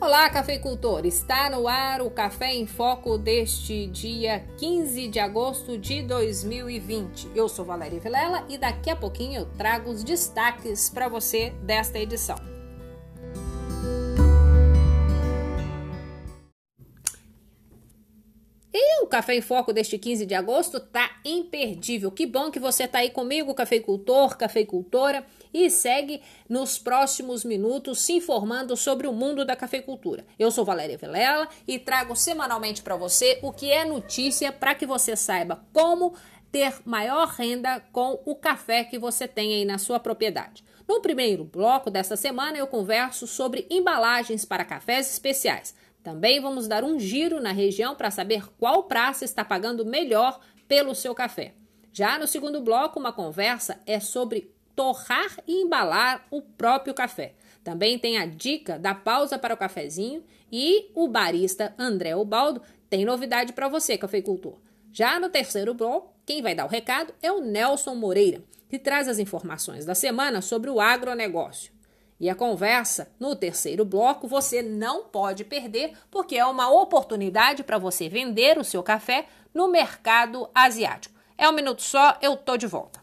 [0.00, 1.04] Olá, cafeicultor!
[1.04, 7.32] Está no ar o Café em Foco deste dia 15 de agosto de 2020.
[7.34, 11.98] Eu sou Valéria Vilela e daqui a pouquinho eu trago os destaques para você desta
[11.98, 12.59] edição.
[19.10, 22.10] Café em Foco deste 15 de agosto tá imperdível.
[22.10, 28.12] Que bom que você tá aí comigo, cafeicultor, cafeicultora, e segue nos próximos minutos se
[28.12, 30.24] informando sobre o mundo da cafeicultura.
[30.38, 34.86] Eu sou Valéria Vilela e trago semanalmente para você o que é notícia para que
[34.86, 36.14] você saiba como
[36.52, 40.64] ter maior renda com o café que você tem aí na sua propriedade.
[40.88, 45.74] No primeiro bloco desta semana eu converso sobre embalagens para cafés especiais.
[46.02, 50.94] Também vamos dar um giro na região para saber qual praça está pagando melhor pelo
[50.94, 51.54] seu café.
[51.92, 57.34] Já no segundo bloco, uma conversa é sobre torrar e embalar o próprio café.
[57.62, 63.04] Também tem a dica da pausa para o cafezinho e o barista André Ubaldo tem
[63.04, 64.58] novidade para você, cafeicultor.
[64.92, 69.06] Já no terceiro bloco, quem vai dar o recado é o Nelson Moreira, que traz
[69.06, 71.72] as informações da semana sobre o agronegócio.
[72.20, 77.78] E a conversa no terceiro bloco você não pode perder, porque é uma oportunidade para
[77.78, 81.18] você vender o seu café no mercado asiático.
[81.38, 82.99] É um minuto só, eu tô de volta.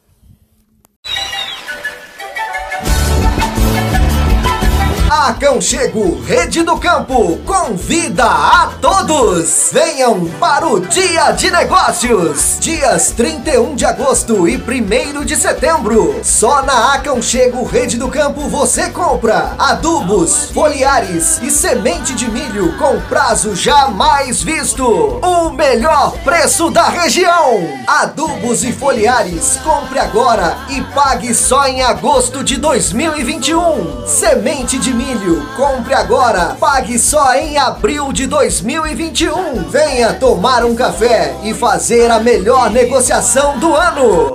[5.10, 9.70] Aconchego Rede do Campo convida a todos!
[9.72, 12.58] Venham para o Dia de Negócios!
[12.60, 16.20] Dias 31 de agosto e 1 de setembro.
[16.24, 23.00] Só na Aconchego Rede do Campo você compra adubos, foliares e semente de milho com
[23.08, 24.86] prazo jamais visto.
[24.86, 27.66] O melhor preço da região.
[27.88, 34.06] Adubos e foliares, compre agora e pague só em agosto de 2021.
[34.06, 35.48] Semente de milho.
[35.56, 39.70] Compre agora, pague só em abril de 2021.
[39.70, 44.34] Venha tomar um café e fazer a melhor negociação do ano.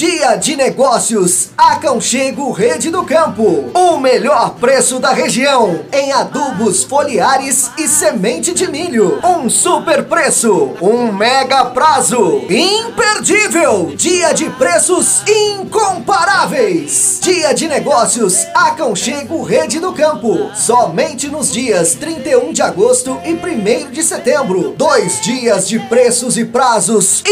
[0.00, 3.70] Dia de Negócios, Aconchego Rede do Campo.
[3.74, 9.20] O melhor preço da região em adubos foliares e semente de milho.
[9.22, 12.46] Um super preço, um mega prazo.
[12.48, 13.92] Imperdível!
[13.94, 17.20] Dia de preços incomparáveis.
[17.20, 20.50] Dia de Negócios, Aconchego Rede do Campo.
[20.54, 24.74] Somente nos dias 31 de agosto e 1 de setembro.
[24.78, 27.22] Dois dias de preços e prazos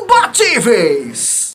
[0.00, 1.45] imbatíveis.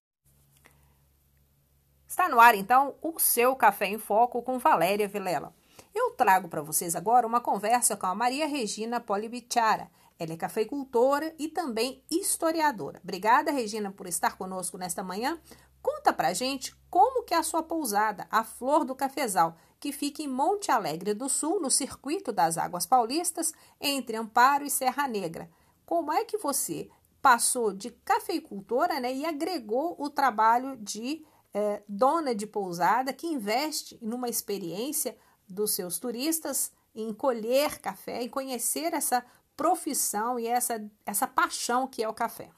[2.21, 5.55] Está no ar então o seu Café em Foco com Valéria Vilela.
[5.91, 9.89] Eu trago para vocês agora uma conversa com a Maria Regina Polibichara.
[10.19, 13.01] Ela é cafeicultora e também historiadora.
[13.03, 15.41] Obrigada, Regina, por estar conosco nesta manhã.
[15.81, 20.21] Conta pra gente como que é a sua pousada, a Flor do Cafezal, que fica
[20.21, 25.49] em Monte Alegre do Sul, no circuito das Águas Paulistas, entre Amparo e Serra Negra.
[25.87, 26.87] Como é que você
[27.19, 33.97] passou de cafeicultora né, e agregou o trabalho de é, dona de pousada que investe
[34.01, 35.17] numa experiência
[35.47, 39.23] dos seus turistas em colher café, em conhecer essa
[39.55, 42.49] profissão e essa, essa paixão que é o café.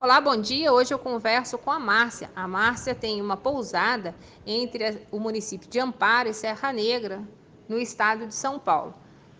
[0.00, 0.72] Olá, bom dia.
[0.72, 2.30] Hoje eu converso com a Márcia.
[2.34, 4.14] A Márcia tem uma pousada
[4.46, 7.22] entre o município de Amparo e Serra Negra,
[7.68, 8.94] no estado de São Paulo.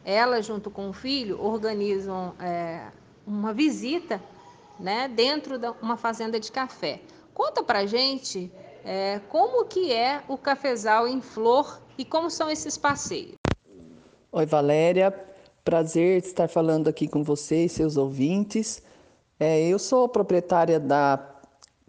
[0.05, 2.89] Ela, junto com o filho, organizam é,
[3.27, 4.23] uma visita
[4.79, 7.01] né, dentro de uma fazenda de café.
[7.35, 8.51] Conta pra gente
[8.85, 13.35] é, como que é o cafezal em flor e como são esses passeios.
[14.33, 15.13] Oi, Valéria.
[15.65, 18.83] Prazer estar falando aqui com vocês, seus ouvintes.
[19.39, 21.31] É, eu sou proprietária da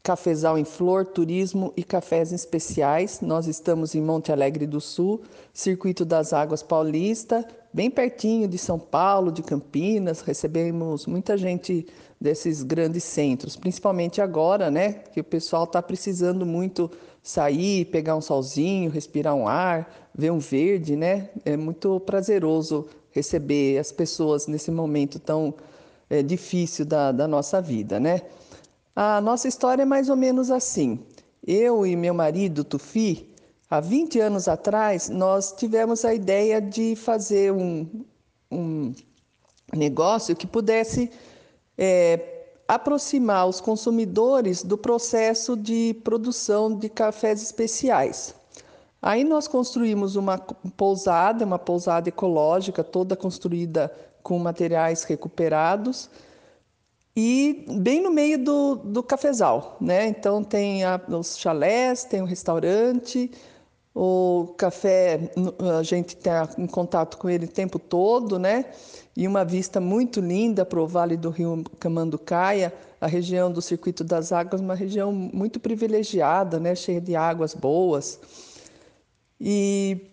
[0.03, 3.21] Cafezal em Flor, Turismo e Cafés Especiais.
[3.21, 5.21] Nós estamos em Monte Alegre do Sul,
[5.53, 10.21] Circuito das Águas Paulista, bem pertinho de São Paulo, de Campinas.
[10.21, 11.85] Recebemos muita gente
[12.21, 16.91] desses grandes centros, principalmente agora, né, que o pessoal está precisando muito
[17.23, 21.29] sair, pegar um solzinho, respirar um ar, ver um verde, né?
[21.45, 25.53] É muito prazeroso receber as pessoas nesse momento tão
[26.09, 28.21] é, difícil da, da nossa vida, né?
[28.95, 30.99] A nossa história é mais ou menos assim.
[31.45, 33.33] Eu e meu marido, Tufi,
[33.69, 37.87] há 20 anos atrás, nós tivemos a ideia de fazer um,
[38.51, 38.93] um
[39.73, 41.09] negócio que pudesse
[41.83, 48.35] é, aproximar os consumidores do processo de produção de cafés especiais.
[49.01, 50.37] Aí nós construímos uma
[50.77, 53.91] pousada, uma pousada ecológica, toda construída
[54.21, 56.07] com materiais recuperados.
[57.15, 60.05] e bem no meio do, do cafezal, né?
[60.07, 63.31] Então tem a, os chalés, tem o restaurante,
[63.93, 65.19] o café
[65.77, 68.65] a gente está em contato com ele o tempo todo, né?
[69.15, 74.03] E uma vista muito linda para o Vale do Rio Camanducaia, a região do Circuito
[74.03, 76.73] das Águas, uma região muito privilegiada, né?
[76.73, 78.19] Cheia de águas boas.
[79.39, 80.07] E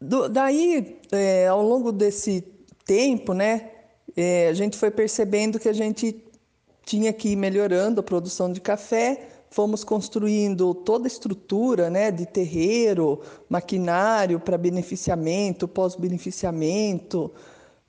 [0.00, 2.42] do, daí, é, ao longo desse
[2.84, 3.70] tempo, né?
[4.16, 6.24] É, a gente foi percebendo que a gente
[6.84, 12.26] tinha que ir melhorando a produção de café, fomos construindo toda a estrutura né, de
[12.26, 17.32] terreiro, maquinário para beneficiamento, pós-beneficiamento.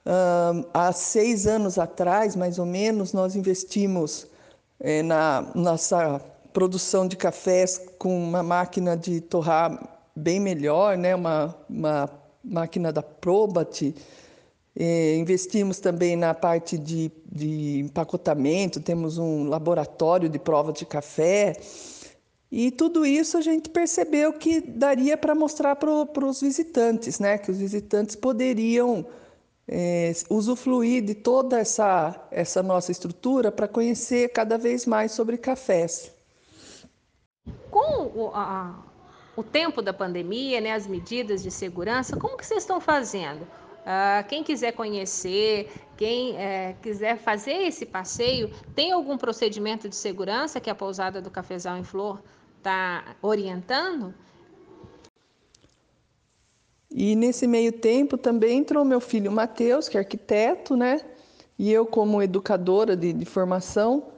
[0.05, 4.27] Um, há seis anos atrás, mais ou menos, nós investimos
[4.79, 6.19] é, na nossa
[6.53, 12.09] produção de cafés com uma máquina de torrar bem melhor, né, uma, uma
[12.43, 13.93] máquina da Probat,
[14.75, 21.53] é, investimos também na parte de, de empacotamento, temos um laboratório de prova de café.
[22.51, 27.37] E tudo isso a gente percebeu que daria para mostrar para os visitantes, né?
[27.37, 29.05] que os visitantes poderiam
[29.67, 36.11] é, usufruir de toda essa, essa nossa estrutura para conhecer cada vez mais sobre cafés.
[37.69, 38.83] Com o, a,
[39.35, 43.47] o tempo da pandemia, né, as medidas de segurança, como que vocês estão fazendo?
[43.89, 50.59] Uh, quem quiser conhecer, quem é, quiser fazer esse passeio, tem algum procedimento de segurança
[50.59, 52.21] que a pousada do Cafezal em Flor
[52.57, 54.13] está orientando?
[56.91, 61.01] E nesse meio tempo também entrou meu filho Matheus, que é arquiteto, né?
[61.57, 64.11] E eu, como educadora de, de formação,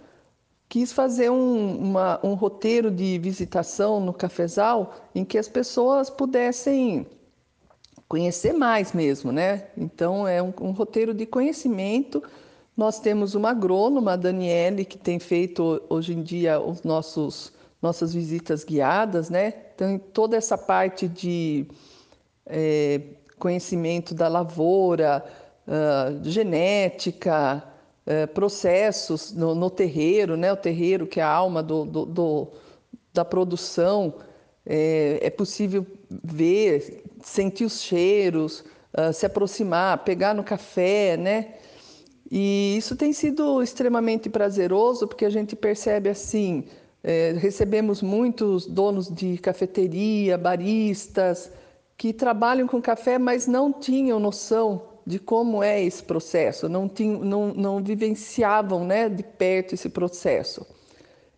[0.67, 7.07] quis fazer um, uma, um roteiro de visitação no cafezal em que as pessoas pudessem
[8.11, 9.67] conhecer mais mesmo, né?
[9.77, 12.21] Então é um, um roteiro de conhecimento.
[12.75, 18.13] Nós temos uma agrônoma, a Daniele, que tem feito hoje em dia os nossos nossas
[18.13, 19.53] visitas guiadas, né?
[19.73, 21.65] Então toda essa parte de
[22.45, 22.99] é,
[23.39, 25.23] conhecimento da lavoura,
[25.65, 27.63] uh, genética,
[28.05, 30.51] uh, processos no, no, terreiro, né?
[30.51, 32.47] O terreiro que é a alma do, do, do
[33.13, 34.15] da produção.
[34.65, 35.87] É, é possível
[36.23, 38.63] ver sentir os cheiros,
[38.97, 41.55] uh, se aproximar, pegar no café, né?
[42.29, 46.63] E isso tem sido extremamente prazeroso porque a gente percebe assim,
[47.03, 51.51] é, recebemos muitos donos de cafeteria, baristas,
[51.97, 57.19] que trabalham com café, mas não tinham noção de como é esse processo, não, tinham,
[57.19, 60.65] não, não vivenciavam né, de perto esse processo.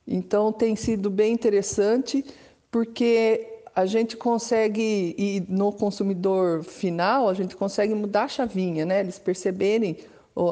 [0.07, 2.23] Então tem sido bem interessante
[2.69, 8.99] porque a gente consegue, e no consumidor final, a gente consegue mudar a chavinha, né?
[8.99, 9.97] Eles perceberem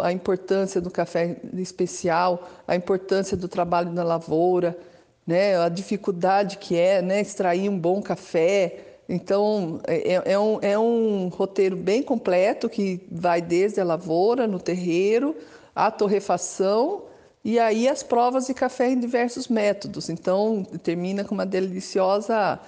[0.02, 4.78] a importância do café especial, a importância do trabalho na lavoura,
[5.26, 5.58] né?
[5.58, 7.22] A dificuldade que é, né?
[7.22, 8.80] Extrair um bom café.
[9.08, 14.48] Então, é, é, é um, é um roteiro bem completo que vai desde a lavoura,
[14.48, 15.36] no terreiro,
[15.76, 17.04] a torrefação
[17.44, 20.10] e aí as provas de café em diversos métodos.
[20.10, 22.60] Então, termina com uma deliciosa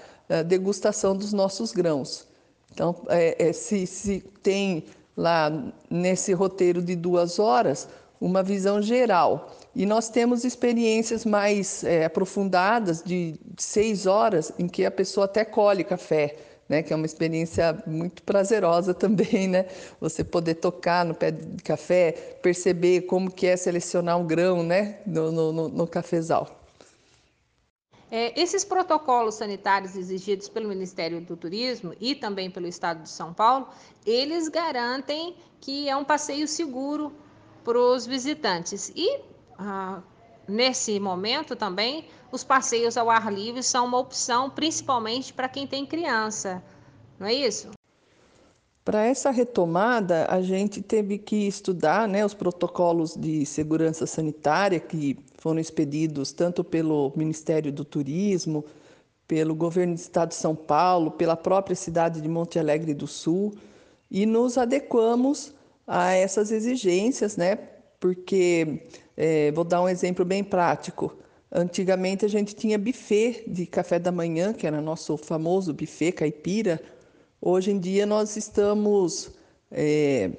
[0.46, 2.28] degustação dos nossos grãos.
[2.74, 4.86] Então, é, é, se, se tem
[5.16, 5.52] lá
[5.90, 7.88] nesse roteiro de duas horas
[8.20, 9.52] uma visão geral.
[9.76, 15.44] E nós temos experiências mais é, aprofundadas de seis horas em que a pessoa até
[15.44, 16.38] colhe café,
[16.70, 16.82] né?
[16.82, 19.66] Que é uma experiência muito prazerosa também, né?
[20.00, 25.00] Você poder tocar no pé de café, perceber como que é selecionar um grão, né?
[25.06, 26.63] No, no, no cafezal.
[28.16, 33.34] É, esses protocolos sanitários exigidos pelo Ministério do Turismo e também pelo Estado de São
[33.34, 33.68] Paulo,
[34.06, 37.12] eles garantem que é um passeio seguro
[37.64, 38.92] para os visitantes.
[38.96, 39.20] E
[39.58, 40.00] ah,
[40.48, 45.84] nesse momento também, os passeios ao ar livre são uma opção, principalmente para quem tem
[45.84, 46.64] criança,
[47.18, 47.72] não é isso?
[48.86, 55.18] Para essa retomada, a gente teve que estudar né, os protocolos de segurança sanitária que
[55.38, 58.66] foram expedidos tanto pelo Ministério do Turismo,
[59.26, 63.54] pelo governo do Estado de São Paulo, pela própria cidade de Monte Alegre do Sul,
[64.12, 65.54] e nos adequamos
[65.88, 67.58] a essas exigências, né?
[68.02, 68.84] Porque,
[69.16, 71.18] é, vou dar um exemplo bem prático.
[71.50, 76.82] Antigamente a gente tinha buffet de café da manhã, que era nosso famoso buffet caipira,
[77.46, 79.30] Hoje em dia nós estamos
[79.70, 80.32] é,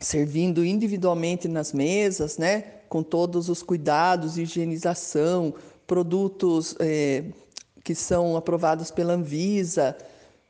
[0.00, 5.54] servindo individualmente nas mesas, né, com todos os cuidados, higienização,
[5.86, 7.22] produtos é,
[7.84, 9.96] que são aprovados pela Anvisa.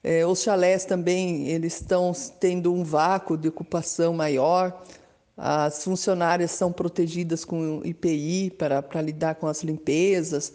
[0.03, 4.83] É, os chalés também eles estão tendo um vácuo de ocupação maior.
[5.37, 10.55] as funcionárias são protegidas com IPI para, lidar com as limpezas.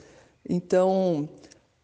[0.50, 1.30] Então,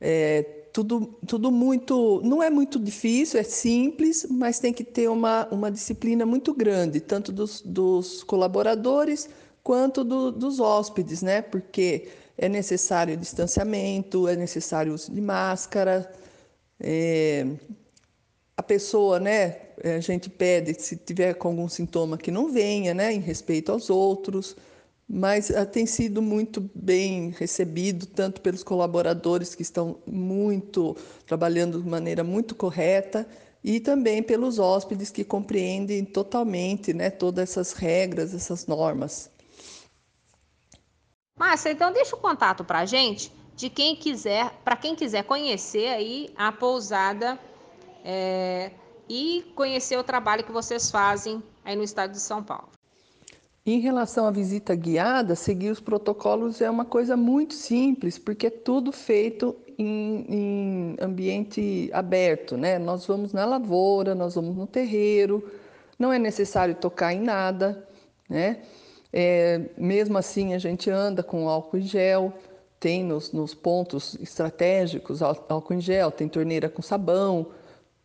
[0.02, 2.22] é, tudo, tudo muito.
[2.22, 7.00] Não é muito difícil, é simples, mas tem que ter uma, uma disciplina muito grande,
[7.00, 9.29] tanto dos, dos colaboradores
[9.63, 11.41] quanto do, dos hóspedes, né?
[11.41, 16.12] Porque é necessário distanciamento, é necessário uso de máscara.
[16.77, 17.48] É,
[18.58, 19.62] a pessoa, né?
[19.82, 23.13] A gente pede, se tiver com algum sintoma, que não venha, né?
[23.13, 24.58] Em respeito aos outros.
[25.08, 30.96] Mas uh, tem sido muito bem recebido, tanto pelos colaboradores que estão muito
[31.28, 33.28] trabalhando de maneira muito correta,
[33.64, 39.32] e também pelos hóspedes que compreendem totalmente né, todas essas regras, essas normas.
[41.38, 45.88] Márcia, então deixa o contato para a gente de quem quiser, para quem quiser conhecer
[45.88, 47.40] aí a pousada
[48.04, 48.72] é,
[49.10, 52.70] e conhecer o trabalho que vocês fazem aí no estado de São Paulo.
[53.67, 58.50] Em relação à visita guiada, seguir os protocolos é uma coisa muito simples, porque é
[58.51, 62.77] tudo feito em, em ambiente aberto, né?
[62.77, 65.51] Nós vamos na lavoura, nós vamos no terreiro,
[65.98, 67.88] não é necessário tocar em nada,
[68.29, 68.62] né?
[69.12, 72.34] É, mesmo assim, a gente anda com álcool em gel,
[72.79, 77.48] tem nos, nos pontos estratégicos álcool em gel, tem torneira com sabão,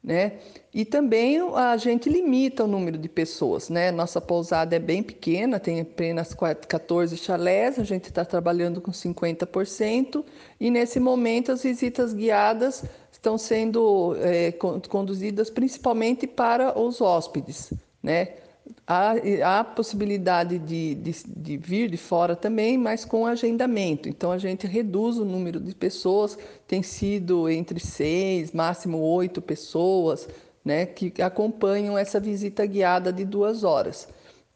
[0.02, 0.38] né?
[0.72, 3.90] E também a gente limita o número de pessoas, né?
[3.90, 10.24] Nossa pousada é bem pequena, tem apenas 14 chalés, a gente está trabalhando com 50%,
[10.58, 18.39] e nesse momento as visitas guiadas estão sendo é, conduzidas principalmente para os hóspedes, né?
[18.86, 19.14] Há,
[19.44, 24.08] há possibilidade de, de, de, vir de fora também, mas com agendamento.
[24.08, 26.36] Então a gente reduz o número de pessoas,
[26.66, 30.28] tem sido entre seis, máximo oito pessoas,
[30.64, 34.08] né, que acompanham essa visita guiada de duas horas.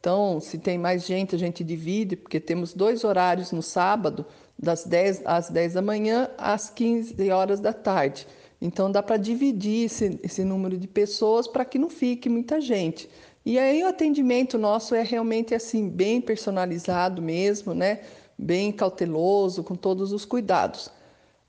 [0.04, 4.26] Então, se tem mais gente, a gente divide, porque temos dois horários no sábado,
[4.58, 8.26] das 10 às 10 da manhã às 15 horas da tarde.
[8.60, 13.08] Então, dá para dividir esse, esse número de pessoas para que não fique muita gente.
[13.44, 18.00] E aí o atendimento nosso é realmente assim bem personalizado mesmo, né?
[18.38, 20.90] Bem cauteloso, com todos os cuidados.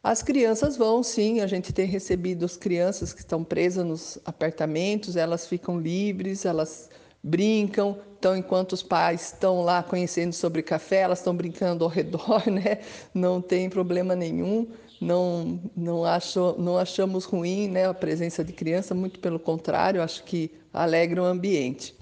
[0.03, 5.15] As crianças vão, sim, a gente tem recebido as crianças que estão presas nos apartamentos,
[5.15, 6.89] elas ficam livres, elas
[7.23, 7.97] brincam.
[8.19, 12.81] Então, enquanto os pais estão lá conhecendo sobre café, elas estão brincando ao redor, né?
[13.13, 14.67] Não tem problema nenhum.
[15.01, 20.23] Não, não, acho, não achamos ruim né, a presença de criança, muito pelo contrário, acho
[20.23, 21.93] que alegra o ambiente.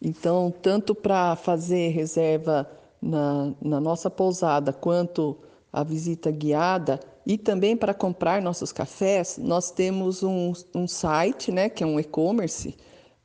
[0.00, 5.36] Então, tanto para fazer reserva na, na nossa pousada, quanto
[5.72, 11.70] a visita guiada, e também para comprar nossos cafés, nós temos um, um site, né,
[11.70, 12.76] que é um e-commerce,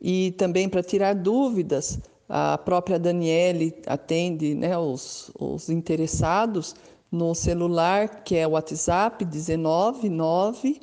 [0.00, 2.00] E também para tirar dúvidas,
[2.36, 6.74] a própria Daniele atende né, os, os interessados
[7.08, 10.80] no celular, que é o WhatsApp 199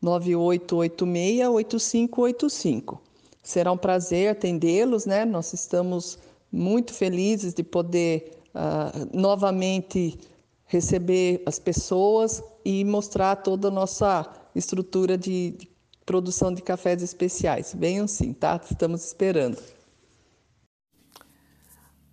[0.00, 3.02] 9886 8585.
[3.42, 5.26] Será um prazer atendê-los, né?
[5.26, 6.18] Nós estamos
[6.50, 10.18] muito felizes de poder uh, novamente
[10.64, 15.68] receber as pessoas e mostrar toda a nossa estrutura de, de
[16.06, 17.76] produção de cafés especiais.
[17.78, 18.58] Venham sim, tá?
[18.70, 19.58] Estamos esperando.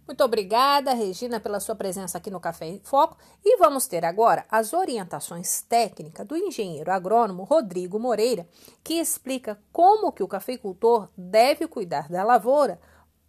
[0.09, 3.15] Muito obrigada, Regina, pela sua presença aqui no Café em Foco.
[3.45, 8.47] E vamos ter agora as orientações técnicas do engenheiro agrônomo Rodrigo Moreira,
[8.83, 12.79] que explica como que o cafeicultor deve cuidar da lavoura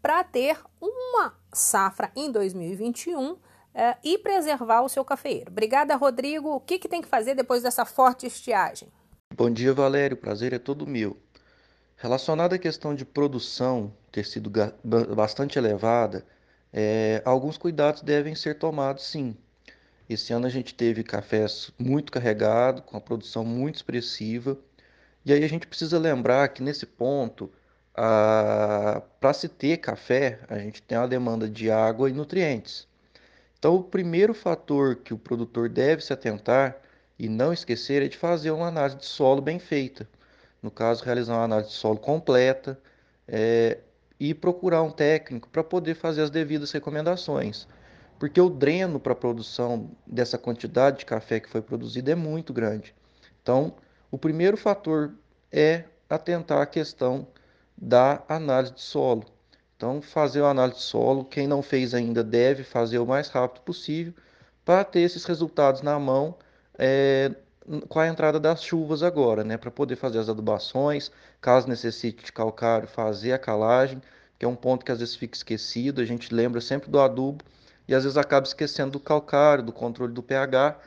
[0.00, 3.36] para ter uma safra em 2021
[3.74, 5.50] eh, e preservar o seu cafeiro.
[5.50, 6.48] Obrigada, Rodrigo.
[6.48, 8.88] O que, que tem que fazer depois dessa forte estiagem?
[9.34, 10.16] Bom dia, Valério.
[10.16, 11.14] O prazer é todo meu.
[11.94, 14.50] Relacionado à questão de produção ter sido
[15.14, 16.24] bastante elevada,
[16.72, 19.36] é, alguns cuidados devem ser tomados sim.
[20.08, 24.58] Esse ano a gente teve cafés muito carregados, com a produção muito expressiva,
[25.24, 27.50] e aí a gente precisa lembrar que nesse ponto,
[27.94, 32.88] para se ter café, a gente tem uma demanda de água e nutrientes.
[33.58, 36.76] Então, o primeiro fator que o produtor deve se atentar
[37.18, 40.08] e não esquecer é de fazer uma análise de solo bem feita.
[40.62, 42.80] No caso, realizar uma análise de solo completa,
[43.28, 43.78] é,
[44.20, 47.66] e procurar um técnico para poder fazer as devidas recomendações.
[48.18, 52.52] Porque o dreno para a produção dessa quantidade de café que foi produzido é muito
[52.52, 52.94] grande.
[53.42, 53.74] Então,
[54.10, 55.14] o primeiro fator
[55.50, 57.26] é atentar à questão
[57.74, 59.24] da análise de solo.
[59.74, 63.62] Então, fazer a análise de solo, quem não fez ainda deve fazer o mais rápido
[63.62, 64.12] possível
[64.66, 66.36] para ter esses resultados na mão
[66.78, 67.34] é,
[67.88, 72.32] com a entrada das chuvas agora, né, para poder fazer as adubações, caso necessite de
[72.32, 74.00] calcário, fazer a calagem,
[74.38, 77.44] que é um ponto que às vezes fica esquecido, a gente lembra sempre do adubo
[77.86, 80.78] e às vezes acaba esquecendo do calcário, do controle do pH,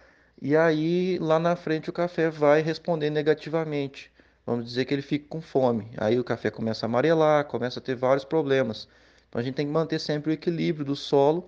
[0.42, 4.12] e aí lá na frente o café vai responder negativamente.
[4.46, 5.92] Vamos dizer que ele fica com fome.
[5.98, 8.88] Aí o café começa a amarelar, começa a ter vários problemas.
[9.30, 11.48] Então a gente tem que manter sempre o equilíbrio do solo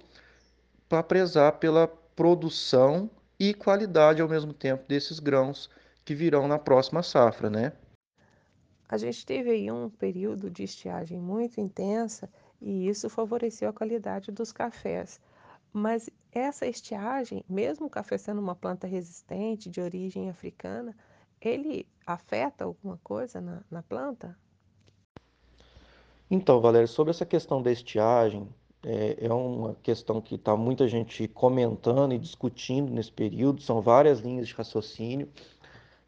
[0.87, 5.69] para prezar pela produção e qualidade ao mesmo tempo desses grãos
[6.03, 7.73] que virão na próxima safra, né?
[8.87, 12.29] A gente teve aí um período de estiagem muito intensa
[12.61, 15.19] e isso favoreceu a qualidade dos cafés.
[15.73, 20.95] Mas essa estiagem, mesmo o café sendo uma planta resistente de origem africana,
[21.41, 24.37] ele afeta alguma coisa na, na planta?
[26.29, 28.47] Então, Valério, sobre essa questão da estiagem,
[28.85, 34.19] é, é uma questão que está muita gente comentando e discutindo nesse período, são várias
[34.19, 35.27] linhas de raciocínio,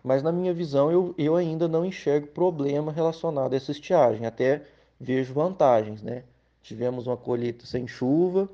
[0.04, 4.62] mas na minha visão eu, eu ainda não enxergo problema relacionado a essa estiagem, até
[5.00, 6.24] vejo vantagens, né?
[6.62, 8.48] Tivemos uma colheita sem chuva,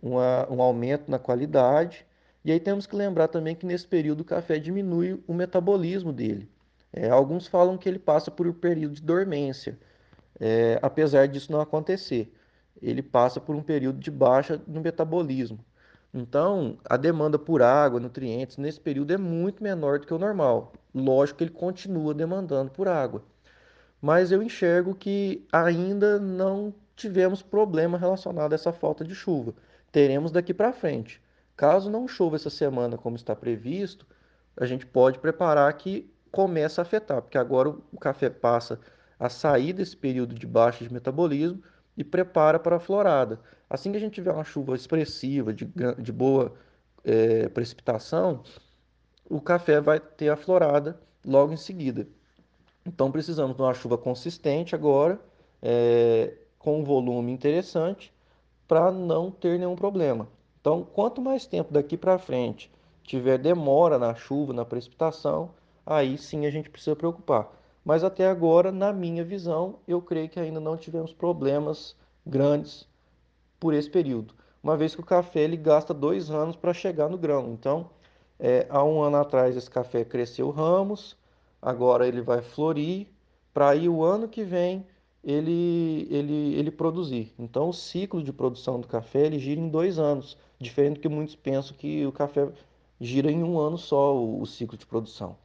[0.00, 2.06] uma, um aumento na qualidade,
[2.44, 6.48] e aí temos que lembrar também que nesse período o café diminui o metabolismo dele.
[6.92, 9.76] É, alguns falam que ele passa por um período de dormência,
[10.38, 12.32] é, apesar disso não acontecer.
[12.80, 15.58] Ele passa por um período de baixa no metabolismo.
[16.12, 20.72] Então, a demanda por água, nutrientes, nesse período é muito menor do que o normal.
[20.94, 23.22] Lógico que ele continua demandando por água.
[24.00, 29.54] Mas eu enxergo que ainda não tivemos problema relacionado a essa falta de chuva.
[29.90, 31.20] Teremos daqui para frente.
[31.56, 34.06] Caso não chova essa semana como está previsto,
[34.56, 38.78] a gente pode preparar que começa a afetar, porque agora o café passa
[39.18, 41.62] a sair desse período de baixa de metabolismo
[41.96, 43.40] e prepara para a florada.
[43.68, 46.54] Assim que a gente tiver uma chuva expressiva, de, de boa
[47.04, 48.42] é, precipitação,
[49.28, 52.06] o café vai ter a florada logo em seguida.
[52.86, 55.18] Então precisamos de uma chuva consistente agora,
[55.62, 58.12] é, com um volume interessante,
[58.68, 60.28] para não ter nenhum problema.
[60.60, 62.70] Então, quanto mais tempo daqui para frente
[63.02, 65.50] tiver demora na chuva, na precipitação,
[65.84, 67.50] aí sim a gente precisa preocupar.
[67.84, 71.94] Mas até agora, na minha visão, eu creio que ainda não tivemos problemas
[72.26, 72.88] grandes
[73.60, 74.34] por esse período.
[74.62, 77.52] Uma vez que o café ele gasta dois anos para chegar no grão.
[77.52, 77.90] Então,
[78.38, 81.16] é, há um ano atrás esse café cresceu ramos,
[81.60, 83.06] agora ele vai florir,
[83.52, 84.86] para aí o ano que vem
[85.22, 87.34] ele, ele, ele produzir.
[87.38, 91.08] Então, o ciclo de produção do café ele gira em dois anos, diferente do que
[91.08, 92.50] muitos pensam que o café
[93.00, 95.36] gira em um ano só o, o ciclo de produção.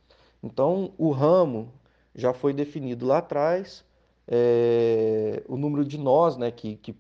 [0.42, 1.72] Então, o ramo
[2.20, 3.84] já foi definido lá atrás,
[4.28, 6.96] é, o número de nós, né, que, que,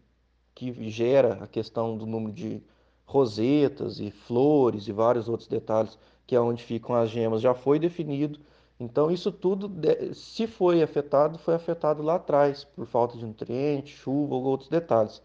[0.56, 2.62] que gera a questão do número de
[3.06, 7.80] rosetas e flores e vários outros detalhes, que é onde ficam as gemas, já foi
[7.80, 8.40] definido.
[8.80, 9.70] Então, isso tudo,
[10.14, 15.22] se foi afetado, foi afetado lá atrás, por falta de nutrientes, chuva ou outros detalhes.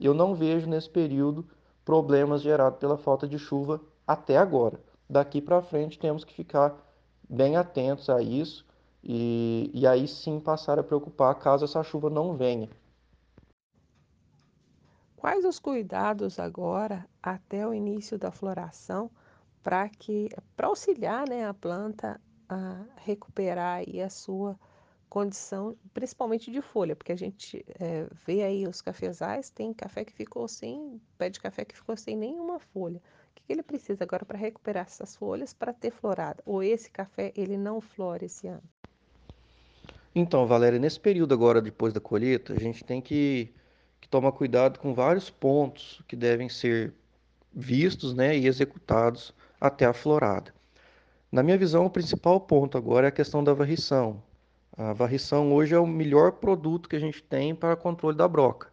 [0.00, 1.46] Eu não vejo nesse período
[1.84, 4.80] problemas gerados pela falta de chuva até agora.
[5.08, 6.74] Daqui para frente temos que ficar
[7.28, 8.64] bem atentos a isso
[9.06, 12.68] e, e aí sim passar a preocupar caso essa chuva não venha.
[15.16, 19.10] Quais os cuidados agora até o início da floração
[19.62, 24.58] para que para auxiliar né, a planta a recuperar aí a sua
[25.08, 30.12] condição, principalmente de folha, porque a gente é, vê aí os cafezais, tem café que
[30.12, 32.98] ficou sem, pé de café que ficou sem nenhuma folha.
[33.30, 36.42] O que, que ele precisa agora para recuperar essas folhas para ter florada?
[36.44, 38.62] Ou esse café ele não flora esse ano?
[40.14, 43.52] Então, Valéria, nesse período agora, depois da colheita, a gente tem que,
[44.00, 46.94] que tomar cuidado com vários pontos que devem ser
[47.52, 50.54] vistos né, e executados até a florada.
[51.32, 54.22] Na minha visão, o principal ponto agora é a questão da varrição.
[54.76, 58.72] A varrição hoje é o melhor produto que a gente tem para controle da broca.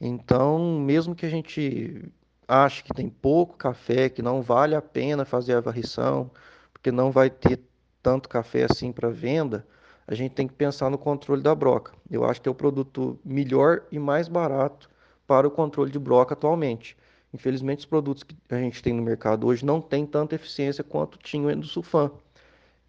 [0.00, 2.12] Então, mesmo que a gente
[2.48, 6.30] ache que tem pouco café, que não vale a pena fazer a varrição,
[6.72, 7.60] porque não vai ter
[8.02, 9.66] tanto café assim para venda,
[10.06, 11.92] a gente tem que pensar no controle da broca.
[12.10, 14.90] Eu acho que é o produto melhor e mais barato
[15.26, 16.96] para o controle de broca atualmente.
[17.32, 21.18] Infelizmente, os produtos que a gente tem no mercado hoje não têm tanta eficiência quanto
[21.18, 22.10] tinha o endosulfan.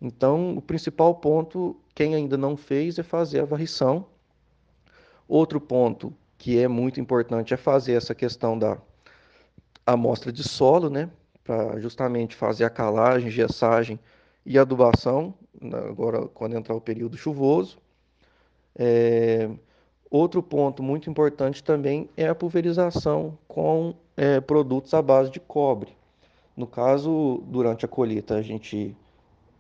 [0.02, 4.06] Então, o principal ponto, quem ainda não fez, é fazer a varrição.
[5.28, 8.78] Outro ponto que é muito importante é fazer essa questão da
[9.86, 11.10] amostra de solo, né?
[11.44, 14.00] Para justamente fazer a calagem, gessagem
[14.46, 15.34] e adubação
[15.90, 17.78] agora quando entrar o período chuvoso.
[18.78, 19.50] É,
[20.10, 25.96] outro ponto muito importante também é a pulverização com é, produtos à base de cobre.
[26.56, 28.96] No caso, durante a colheita, a gente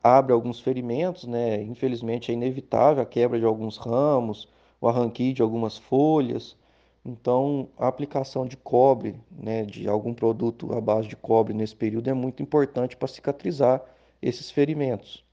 [0.03, 1.61] abre alguns ferimentos, né?
[1.63, 4.47] Infelizmente é inevitável a quebra de alguns ramos,
[4.79, 6.55] o arranque de algumas folhas.
[7.03, 12.09] Então, a aplicação de cobre, né, de algum produto à base de cobre nesse período
[12.09, 13.83] é muito importante para cicatrizar
[14.21, 15.24] esses ferimentos.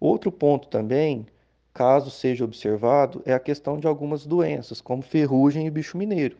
[0.00, 1.26] Outro ponto também,
[1.74, 6.38] caso seja observado, é a questão de algumas doenças, como ferrugem e bicho mineiro.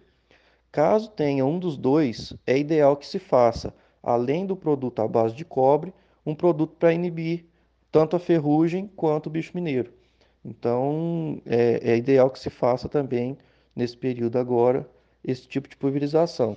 [0.72, 5.34] Caso tenha um dos dois, é ideal que se faça, além do produto à base
[5.34, 5.92] de cobre,
[6.24, 7.44] um produto para inibir
[7.92, 9.92] tanto a ferrugem quanto o bicho mineiro.
[10.44, 13.36] Então, é, é ideal que se faça também,
[13.76, 14.88] nesse período agora,
[15.22, 16.56] esse tipo de pulverização.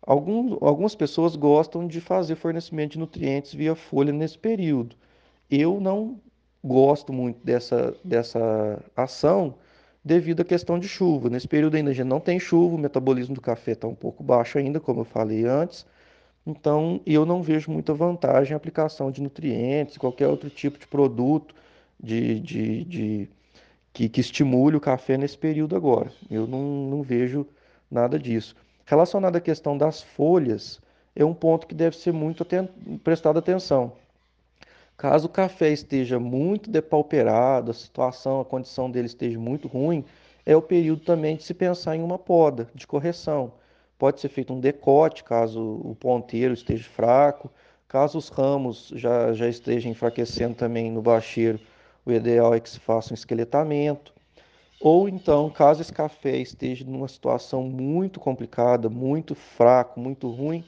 [0.00, 4.96] Algum, algumas pessoas gostam de fazer fornecimento de nutrientes via folha nesse período.
[5.50, 6.18] Eu não
[6.62, 9.54] gosto muito dessa, dessa ação
[10.04, 11.28] devido à questão de chuva.
[11.28, 14.22] Nesse período ainda a gente não tem chuva, o metabolismo do café está um pouco
[14.22, 15.86] baixo ainda, como eu falei antes.
[16.46, 21.54] Então, eu não vejo muita vantagem em aplicação de nutrientes, qualquer outro tipo de produto
[22.02, 23.28] de, de, de
[23.92, 26.10] que, que, estimule o café nesse período agora.
[26.30, 27.46] Eu não, não vejo
[27.90, 28.56] nada disso.
[28.86, 30.80] Relacionado à questão das folhas,
[31.14, 32.66] é um ponto que deve ser muito aten
[33.04, 33.92] prestado atenção.
[35.00, 40.04] Caso o café esteja muito depauperado, a situação, a condição dele esteja muito ruim,
[40.44, 43.54] é o período também de se pensar em uma poda, de correção.
[43.98, 47.50] Pode ser feito um decote, caso o ponteiro esteja fraco,
[47.88, 51.58] caso os ramos já, já estejam enfraquecendo também no bacheiro,
[52.04, 54.12] o ideal é que se faça um esqueletamento.
[54.78, 60.62] Ou então, caso esse café esteja numa situação muito complicada, muito fraco, muito ruim,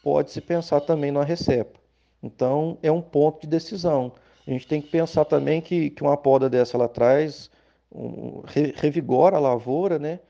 [0.00, 1.83] pode-se pensar também numa recepa.
[2.24, 4.12] Então, é um ponto de decisão.
[4.46, 7.50] A gente tem que pensar também que, que uma poda dessa ela traz,
[7.94, 8.42] um,
[8.76, 10.20] revigora a lavoura, né?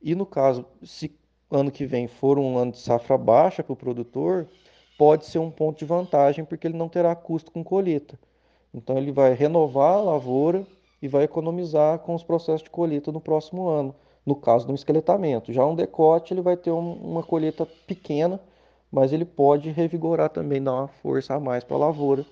[0.00, 1.12] E no caso, se
[1.50, 4.46] ano que vem for um ano de safra baixa para o produtor,
[4.96, 8.16] pode ser um ponto de vantagem, porque ele não terá custo com colheita.
[8.72, 10.64] Então, ele vai renovar a lavoura
[11.02, 13.92] e vai economizar com os processos de colheita no próximo ano,
[14.24, 15.52] no caso do esqueletamento.
[15.52, 18.40] Já um decote, ele vai ter um, uma colheita pequena,
[18.90, 22.24] mas ele pode revigorar também, dar uma força a mais para a lavoura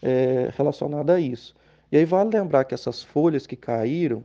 [0.00, 1.54] é, relacionada a isso.
[1.90, 4.24] E aí vale lembrar que essas folhas que caíram,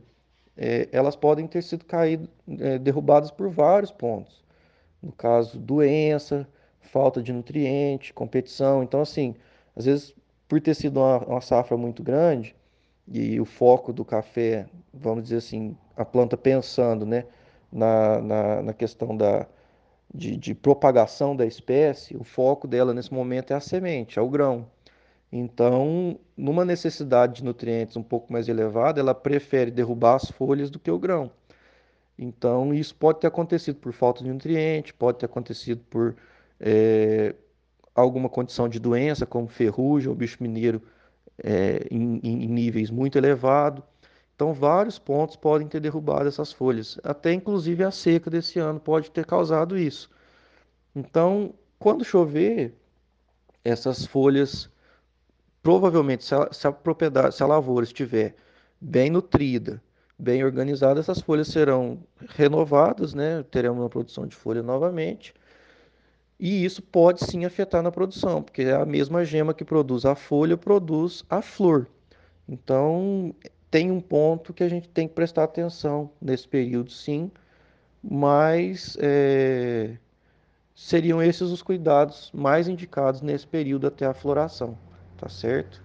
[0.56, 2.28] é, elas podem ter sido caído,
[2.60, 4.44] é, derrubadas por vários pontos.
[5.02, 6.48] No caso, doença,
[6.80, 8.82] falta de nutriente, competição.
[8.82, 9.34] Então, assim,
[9.76, 10.14] às vezes,
[10.48, 12.54] por ter sido uma, uma safra muito grande,
[13.10, 17.24] e o foco do café, vamos dizer assim, a planta pensando né,
[17.72, 19.46] na, na, na questão da,
[20.12, 24.28] de, de, propagação da espécie, o foco dela nesse momento é a semente, é o
[24.28, 24.66] grão.
[25.30, 30.78] Então, numa necessidade de nutrientes um pouco mais elevada, ela prefere derrubar as folhas do
[30.78, 31.30] que o grão.
[32.18, 36.16] Então, isso pode ter acontecido por falta de nutriente, pode ter acontecido por
[36.58, 37.34] é,
[37.94, 40.82] alguma condição de doença, como ferrugem ou bicho mineiro
[41.42, 43.84] é, em, em, níveis muito elevados.
[44.38, 46.96] Então, vários pontos podem ter derrubado essas folhas.
[47.02, 50.08] Até inclusive a seca desse ano pode ter causado isso.
[50.94, 52.72] Então, quando chover,
[53.64, 54.70] essas folhas,
[55.60, 58.36] provavelmente, se a, se a propriedade, se a lavoura estiver
[58.80, 59.82] bem nutrida,
[60.16, 61.98] bem organizada, essas folhas serão
[62.28, 63.42] renovadas, né?
[63.50, 65.34] teremos uma produção de folha novamente.
[66.38, 70.14] E isso pode sim afetar na produção, porque é a mesma gema que produz a
[70.14, 71.88] folha produz a flor.
[72.48, 73.34] Então,
[73.70, 77.30] tem um ponto que a gente tem que prestar atenção nesse período, sim,
[78.02, 79.96] mas é,
[80.74, 84.78] seriam esses os cuidados mais indicados nesse período até a floração,
[85.16, 85.82] tá certo?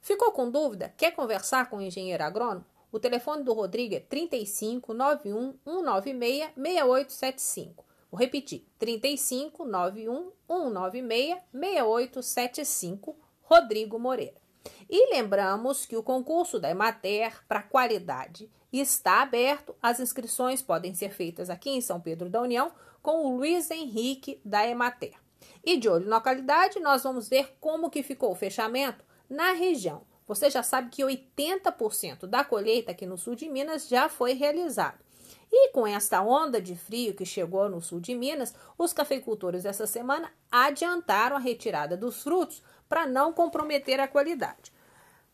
[0.00, 0.92] Ficou com dúvida?
[0.98, 2.66] Quer conversar com o engenheiro agrônomo?
[2.92, 7.84] O telefone do Rodrigo é 35 91 196 6875.
[8.10, 14.43] Vou repetir: 35 91 196 6875, Rodrigo Moreira.
[14.88, 19.74] E lembramos que o concurso da Emater para qualidade está aberto.
[19.82, 22.72] As inscrições podem ser feitas aqui em São Pedro da União
[23.02, 25.14] com o Luiz Henrique da Emater.
[25.62, 30.02] E de olho na qualidade, nós vamos ver como que ficou o fechamento na região.
[30.26, 35.04] Você já sabe que 80% da colheita aqui no sul de Minas já foi realizado.
[35.52, 39.86] E com esta onda de frio que chegou no sul de Minas, os cafeicultores essa
[39.86, 42.62] semana adiantaram a retirada dos frutos
[42.94, 44.72] para não comprometer a qualidade.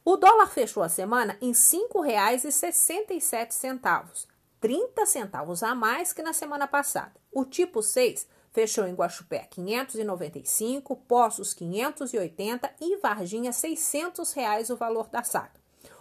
[0.02, 4.26] O dólar fechou a semana em R$ 5,67,
[4.58, 7.12] 30 centavos a mais que na semana passada.
[7.30, 15.10] O tipo 6 fechou em Guaxupé 595, Poços 580 e Varginha 600 reais o valor
[15.10, 15.59] da saca.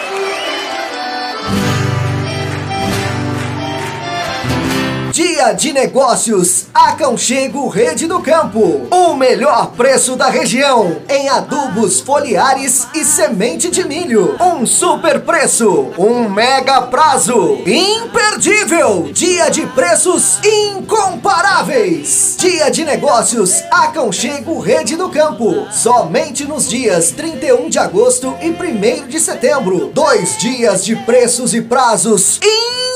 [5.37, 8.87] Dia de Negócios, Aconchego Rede do Campo.
[8.89, 14.35] O melhor preço da região em adubos foliares e semente de milho.
[14.41, 17.59] Um super preço, um mega prazo.
[17.67, 19.11] Imperdível!
[19.13, 22.35] Dia de preços incomparáveis.
[22.39, 25.67] Dia de Negócios, Aconchego Rede do Campo.
[25.71, 29.91] Somente nos dias 31 de agosto e 1 de setembro.
[29.93, 32.39] Dois dias de preços e prazos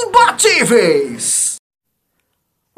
[0.07, 1.50] imbatíveis.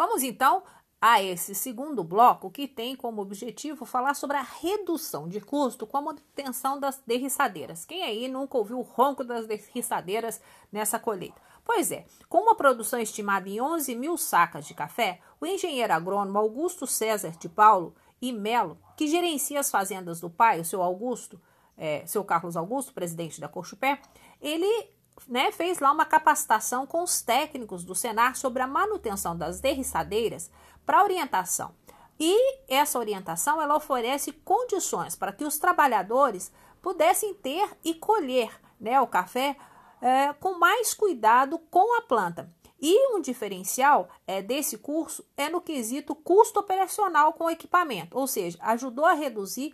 [0.06, 0.64] Vamos então
[1.00, 5.96] a esse segundo bloco que tem como objetivo falar sobre a redução de custo com
[5.96, 7.86] a manutenção das derriçadeiras.
[7.86, 11.42] Quem aí nunca ouviu o ronco das derriçadeiras nessa colheita?
[11.64, 16.38] Pois é, com uma produção estimada em 11 mil sacas de café, o engenheiro agrônomo
[16.38, 21.40] Augusto César de Paulo e Melo, que gerencia as fazendas do pai, o seu Augusto,
[21.78, 24.02] é, seu Carlos Augusto, presidente da Cochupé,
[24.42, 24.90] ele
[25.28, 30.50] né, fez lá uma capacitação com os técnicos do Senar sobre a manutenção das derriçadeiras
[30.86, 31.74] para orientação.
[32.20, 39.00] E essa orientação ela oferece condições para que os trabalhadores pudessem ter e colher né,
[39.00, 39.56] o café
[40.02, 42.54] é, com mais cuidado com a planta.
[42.80, 48.58] E um diferencial é, desse curso é no quesito custo operacional com equipamento, ou seja,
[48.62, 49.74] ajudou a reduzir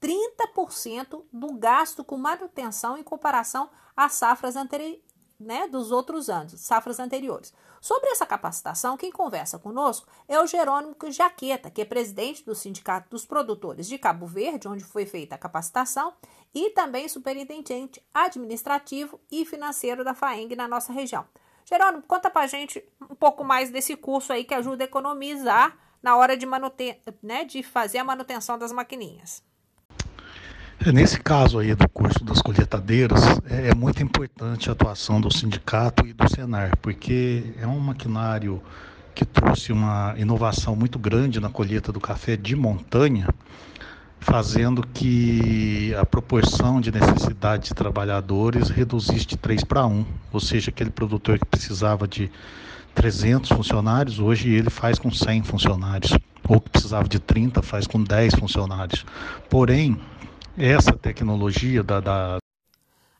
[0.00, 3.70] 30% do gasto com manutenção em comparação
[4.04, 5.00] às safras anteriores.
[5.38, 7.54] Né, dos outros anos, safras anteriores.
[7.80, 13.08] Sobre essa capacitação, quem conversa conosco é o Jerônimo Jaqueta, que é presidente do Sindicato
[13.08, 16.12] dos Produtores de Cabo Verde, onde foi feita a capacitação,
[16.54, 21.26] e também superintendente administrativo e financeiro da FAENG na nossa região.
[21.64, 26.18] Jerônimo, conta pra gente um pouco mais desse curso aí que ajuda a economizar na
[26.18, 26.46] hora de,
[27.22, 29.42] né, de fazer a manutenção das maquininhas.
[30.82, 35.30] É, nesse caso aí do curso das colheitadeiras, é, é, muito importante a atuação do
[35.30, 38.62] sindicato e do Senar, porque é um maquinário
[39.14, 43.28] que trouxe uma inovação muito grande na colheita do café de montanha,
[44.20, 50.70] fazendo que a proporção de necessidade de trabalhadores reduzisse de 3 para 1, ou seja,
[50.70, 52.30] aquele produtor que precisava de
[52.94, 56.16] 300 funcionários, hoje ele faz com 100 funcionários,
[56.48, 59.04] ou que precisava de 30, faz com 10 funcionários.
[59.50, 60.00] Porém,
[60.58, 62.38] essa tecnologia da, da...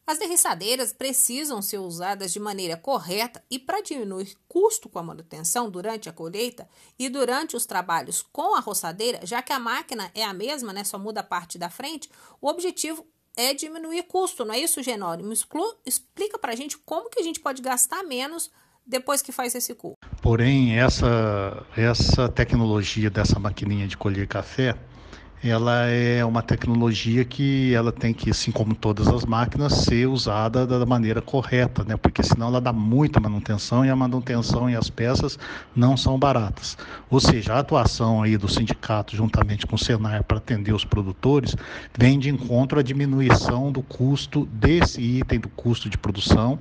[0.06, 5.70] As derriçadeiras precisam ser usadas de maneira correta e para diminuir custo com a manutenção
[5.70, 10.24] durante a colheita e durante os trabalhos com a roçadeira, já que a máquina é
[10.24, 14.54] a mesma, né, só muda a parte da frente, o objetivo é diminuir custo, não
[14.54, 15.32] é isso, Genónimo?
[15.86, 18.50] Explica para a gente como que a gente pode gastar menos
[18.84, 19.96] depois que faz esse curso.
[20.20, 24.76] Porém, essa, essa tecnologia dessa maquininha de colher café,
[25.42, 30.66] ela é uma tecnologia que ela tem que, assim como todas as máquinas, ser usada
[30.66, 31.96] da maneira correta, né?
[31.96, 35.38] Porque senão ela dá muita manutenção e a manutenção e as peças
[35.74, 36.76] não são baratas.
[37.08, 41.56] Ou seja, a atuação aí do sindicato juntamente com o Senar para atender os produtores
[41.98, 46.58] vem de encontro à diminuição do custo desse item do custo de produção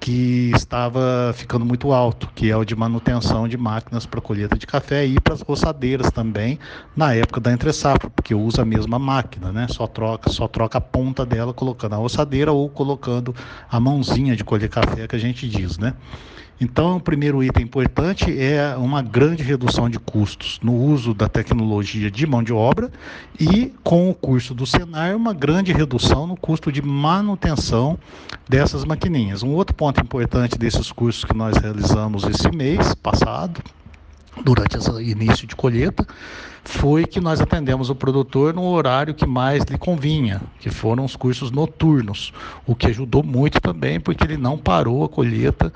[0.00, 4.66] que estava ficando muito alto, que é o de manutenção de máquinas para colheita de
[4.66, 6.58] café e para as roçadeiras também,
[6.96, 9.66] na época da entre safra, porque usa a mesma máquina, né?
[9.68, 13.34] Só troca, só troca a ponta dela colocando a roçadeira ou colocando
[13.70, 15.94] a mãozinha de colher café que a gente diz, né?
[16.60, 22.10] Então, o primeiro item importante é uma grande redução de custos no uso da tecnologia
[22.10, 22.90] de mão de obra
[23.38, 27.96] e, com o curso do Senar, uma grande redução no custo de manutenção
[28.48, 29.44] dessas maquininhas.
[29.44, 33.62] Um outro ponto importante desses cursos que nós realizamos esse mês passado,
[34.44, 36.06] durante o início de colheita,
[36.64, 41.16] foi que nós atendemos o produtor no horário que mais lhe convinha, que foram os
[41.16, 42.32] cursos noturnos,
[42.66, 45.72] o que ajudou muito também, porque ele não parou a colheita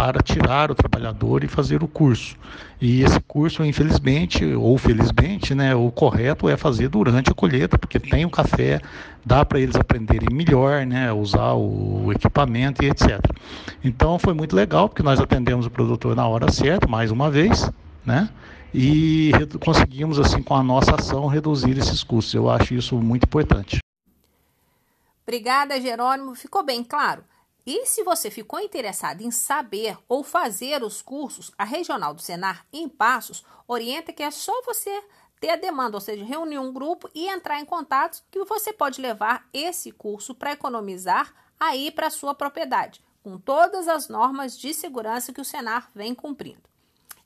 [0.00, 2.34] para tirar o trabalhador e fazer o curso.
[2.80, 8.00] E esse curso, infelizmente ou felizmente, né, o correto é fazer durante a colheita, porque
[8.00, 8.80] tem o café,
[9.22, 13.20] dá para eles aprenderem melhor, né, usar o equipamento e etc.
[13.84, 17.70] Então foi muito legal, porque nós atendemos o produtor na hora certa, mais uma vez,
[18.02, 18.30] né?
[18.72, 19.32] E
[19.62, 22.32] conseguimos, assim, com a nossa ação, reduzir esses custos.
[22.32, 23.80] Eu acho isso muito importante.
[25.26, 26.34] Obrigada, Jerônimo.
[26.34, 27.22] Ficou bem claro?
[27.66, 32.66] E se você ficou interessado em saber ou fazer os cursos, a Regional do Senar
[32.72, 35.02] em Passos orienta que é só você
[35.40, 39.00] ter a demanda, ou seja, reunir um grupo e entrar em contato que você pode
[39.00, 45.32] levar esse curso para economizar aí para sua propriedade, com todas as normas de segurança
[45.32, 46.70] que o Senar vem cumprindo.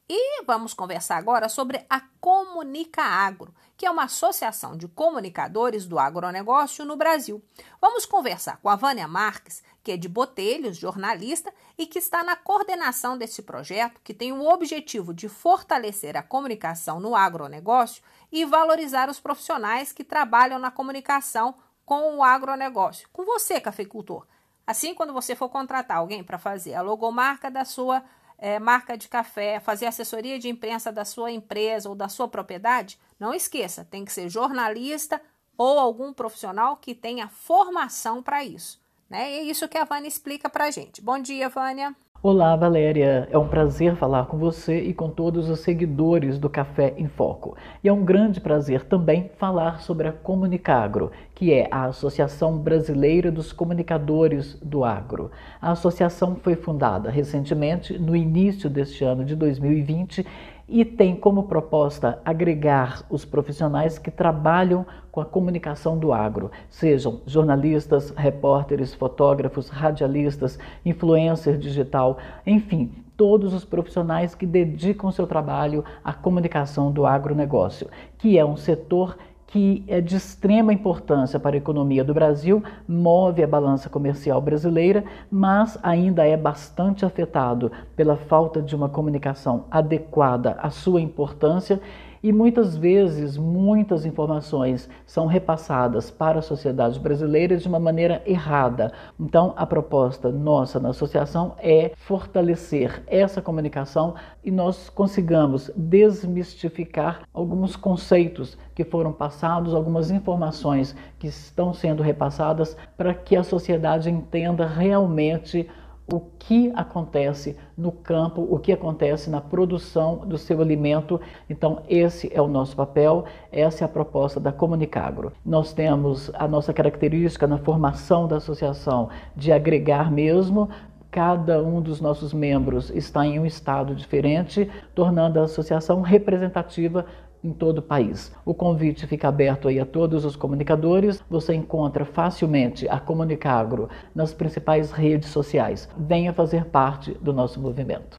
[0.09, 5.99] E vamos conversar agora sobre a Comunica Agro, que é uma associação de comunicadores do
[5.99, 7.43] agronegócio no Brasil.
[7.81, 12.37] Vamos conversar com a Vânia Marques, que é de Botelhos, jornalista, e que está na
[12.37, 19.11] coordenação desse projeto, que tem o objetivo de fortalecer a comunicação no agronegócio e valorizar
[19.11, 23.09] os profissionais que trabalham na comunicação com o agronegócio.
[23.13, 24.27] Com você, cafeicultor.
[24.67, 28.03] Assim, quando você for contratar alguém para fazer a logomarca da sua
[28.39, 32.99] é, marca de café, fazer assessoria de imprensa da sua empresa ou da sua propriedade,
[33.19, 35.21] não esqueça, tem que ser jornalista
[35.57, 38.83] ou algum profissional que tenha formação para isso.
[39.09, 39.33] Né?
[39.33, 41.01] E é isso que a Vânia explica para a gente.
[41.01, 41.95] Bom dia, Vânia.
[42.27, 43.29] Olá, Valéria.
[43.31, 47.55] É um prazer falar com você e com todos os seguidores do Café em Foco.
[47.83, 53.31] E é um grande prazer também falar sobre a Comunicagro, que é a Associação Brasileira
[53.31, 55.31] dos Comunicadores do Agro.
[55.61, 60.25] A associação foi fundada recentemente, no início deste ano de 2020,
[60.69, 67.21] e tem como proposta agregar os profissionais que trabalham com a comunicação do agro, sejam
[67.27, 76.13] jornalistas, repórteres, fotógrafos, radialistas, influencer digital, enfim, todos os profissionais que dedicam seu trabalho à
[76.13, 82.03] comunicação do agronegócio, que é um setor que é de extrema importância para a economia
[82.03, 88.75] do Brasil, move a balança comercial brasileira, mas ainda é bastante afetado pela falta de
[88.75, 91.81] uma comunicação adequada à sua importância
[92.25, 98.91] e muitas vezes muitas informações são repassadas para a sociedade brasileira de uma maneira errada.
[99.21, 107.77] Então, a proposta nossa na associação é fortalecer essa comunicação e nós consigamos desmistificar alguns
[107.77, 114.67] conceitos que foram passados, algumas informações que estão sendo repassadas para que a sociedade entenda
[114.67, 115.69] realmente
[116.13, 121.19] o que acontece no campo, o que acontece na produção do seu alimento.
[121.49, 125.33] Então, esse é o nosso papel, essa é a proposta da Comunicagro.
[125.45, 130.69] Nós temos a nossa característica na formação da associação de agregar mesmo,
[131.15, 137.07] cada um dos nossos membros está em um estado diferente, tornando a associação representativa
[137.45, 138.33] em todo o país.
[138.45, 141.23] O convite fica aberto aí a todos os comunicadores.
[141.29, 145.89] Você encontra facilmente a Comunicagro nas principais redes sociais.
[145.97, 148.17] Venha fazer parte do nosso movimento.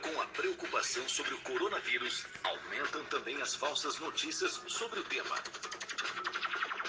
[0.00, 5.36] Com a preocupação sobre o coronavírus, aumentam também as falsas notícias sobre o tema.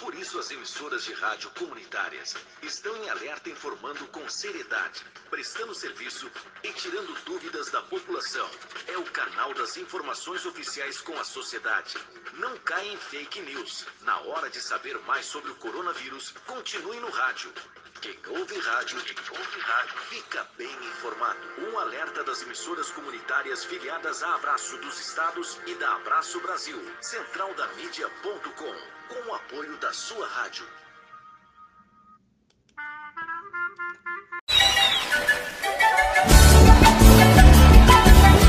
[0.04, 6.30] Por isso, as emissoras de rádio comunitárias estão em alerta informando com seriedade, prestando serviço
[6.62, 8.50] e tirando dúvidas da população.
[8.88, 11.98] É o canal das informações oficiais com a sociedade.
[12.34, 13.86] Não caia em fake news.
[14.02, 17.54] Na hora de saber mais sobre o coronavírus, continue no rádio.
[18.02, 21.40] Quem ouve rádio, quem ouve rádio, fica bem informado.
[21.60, 26.78] Um alerta das emissoras comunitárias filiadas a Abraço dos Estados e da Abraço Brasil.
[27.00, 30.68] Centraldamídia.com com o apoio da sua rádio.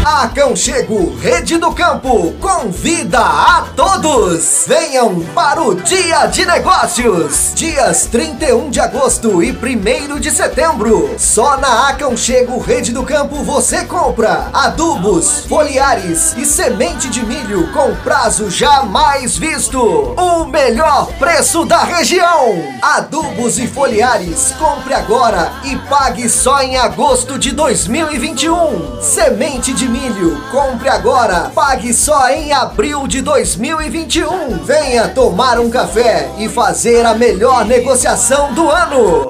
[0.05, 4.65] Aconchego Rede do Campo convida a todos.
[4.67, 7.55] Venham para o Dia de Negócios.
[7.55, 11.15] Dias 31 de agosto e 1 de setembro.
[11.17, 17.95] Só na Aconchego Rede do Campo você compra adubos, foliares e semente de milho com
[17.97, 19.81] prazo jamais visto.
[19.81, 22.63] O melhor preço da região.
[22.83, 29.01] Adubos e foliares, compre agora e pague só em agosto de 2021.
[29.01, 34.59] Semente de milho, compre agora, pague só em abril de 2021.
[34.65, 39.29] Venha tomar um café e fazer a melhor negociação do ano.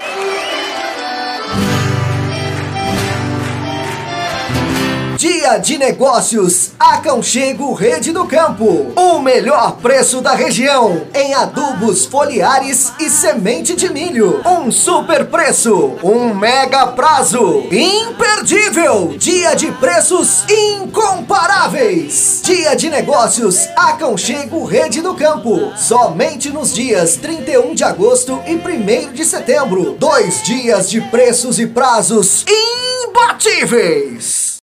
[5.45, 8.95] Dia de Negócios, Aconchego Rede do Campo.
[8.97, 14.41] O melhor preço da região em adubos foliares e semente de milho.
[14.47, 17.63] Um super preço, um mega prazo.
[17.71, 19.15] Imperdível!
[19.19, 22.41] Dia de preços incomparáveis.
[22.43, 25.75] Dia de Negócios, Aconchego Rede do Campo.
[25.77, 29.95] Somente nos dias 31 de agosto e 1 de setembro.
[29.99, 32.47] Dois dias de preços e prazos
[33.05, 34.54] imbatíveis.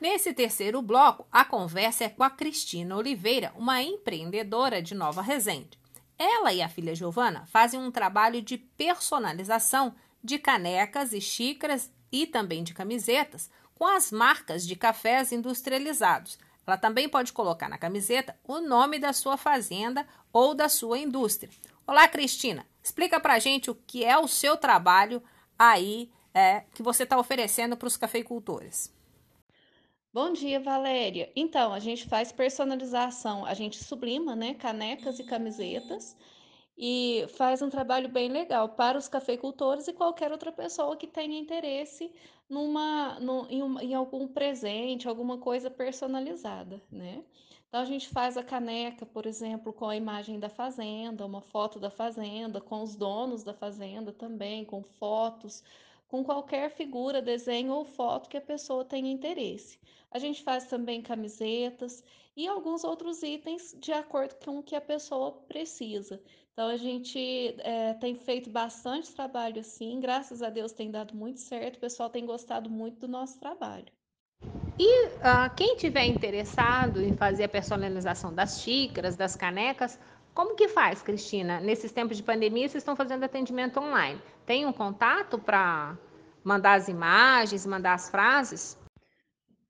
[0.00, 5.78] Nesse terceiro bloco, a conversa é com a Cristina Oliveira, uma empreendedora de Nova Resende.
[6.18, 9.94] Ela e a filha Giovana fazem um trabalho de personalização
[10.24, 16.38] de canecas e xícaras e também de camisetas com as marcas de cafés industrializados.
[16.66, 21.50] Ela também pode colocar na camiseta o nome da sua fazenda ou da sua indústria.
[21.86, 22.64] Olá, Cristina.
[22.82, 25.22] Explica pra gente o que é o seu trabalho
[25.58, 28.98] aí é, que você está oferecendo para os cafeicultores.
[30.12, 31.30] Bom dia, Valéria.
[31.36, 36.16] Então, a gente faz personalização, a gente sublima, né, canecas e camisetas
[36.76, 41.38] e faz um trabalho bem legal para os cafeicultores e qualquer outra pessoa que tenha
[41.38, 42.12] interesse
[42.48, 47.24] numa, em, um, em algum presente, alguma coisa personalizada, né?
[47.68, 51.78] Então, a gente faz a caneca, por exemplo, com a imagem da fazenda, uma foto
[51.78, 55.62] da fazenda, com os donos da fazenda também, com fotos,
[56.08, 59.78] com qualquer figura, desenho ou foto que a pessoa tenha interesse.
[60.10, 62.02] A gente faz também camisetas
[62.36, 66.20] e alguns outros itens de acordo com o que a pessoa precisa.
[66.52, 71.40] Então a gente é, tem feito bastante trabalho assim, graças a Deus tem dado muito
[71.40, 73.86] certo, o pessoal tem gostado muito do nosso trabalho.
[74.78, 79.98] E uh, quem tiver interessado em fazer a personalização das xícaras, das canecas,
[80.34, 81.60] como que faz, Cristina?
[81.60, 84.20] Nesses tempos de pandemia, vocês estão fazendo atendimento online.
[84.46, 85.98] Tem um contato para
[86.42, 88.79] mandar as imagens, mandar as frases?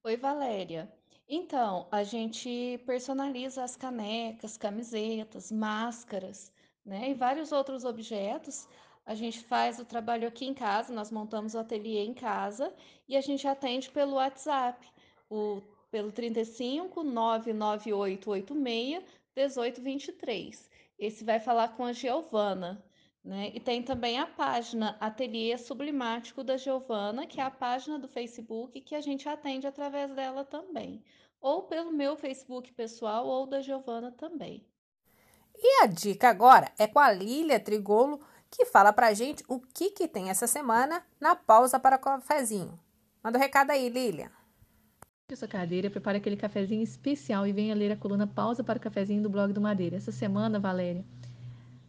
[0.02, 0.90] Oi, Valéria.
[1.28, 6.50] Então, a gente personaliza as canecas, camisetas, máscaras,
[6.84, 7.10] né?
[7.10, 8.66] E vários outros objetos.
[9.04, 12.74] A gente faz o trabalho aqui em casa, nós montamos o ateliê em casa
[13.06, 14.88] e a gente atende pelo WhatsApp,
[15.28, 19.04] o, pelo 35 99886
[19.36, 20.70] 1823.
[20.98, 22.82] Esse vai falar com a Giovana.
[23.22, 23.52] Né?
[23.54, 28.80] E tem também a página Ateliê Sublimático da Giovana, que é a página do Facebook
[28.80, 31.04] que a gente atende através dela também.
[31.40, 34.64] Ou pelo meu Facebook pessoal ou da Giovana também.
[35.54, 39.90] E a dica agora é com a Lília Trigolo, que fala pra gente o que,
[39.90, 42.78] que tem essa semana na pausa para cafezinho.
[43.22, 44.30] Manda o um recado aí, Lília.
[45.36, 49.22] Sua cadeira, prepare aquele cafezinho especial e venha ler a coluna Pausa para o Cafezinho
[49.22, 49.96] do blog do Madeira.
[49.96, 51.04] Essa semana, Valéria,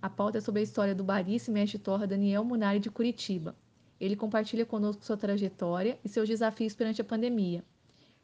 [0.01, 3.55] a pauta é sobre a história do barista e mestre torra Daniel Munari de Curitiba.
[3.99, 7.63] Ele compartilha conosco sua trajetória e seus desafios perante a pandemia.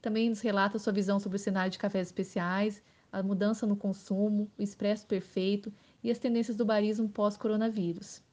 [0.01, 4.49] Também nos relata sua visão sobre o cenário de cafés especiais, a mudança no consumo,
[4.57, 5.71] o expresso perfeito
[6.03, 8.23] e as tendências do barismo pós-coronavírus.